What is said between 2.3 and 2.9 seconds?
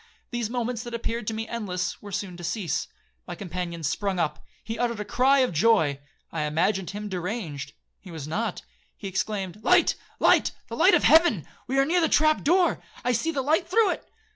to cease.